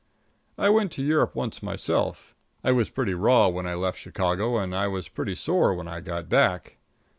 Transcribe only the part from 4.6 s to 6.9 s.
I was pretty sore when I got back.